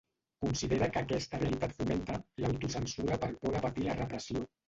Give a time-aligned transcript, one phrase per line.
[0.43, 4.45] Considera que aquesta realitat fomenta “l’autocensura per por de patir la repressió”.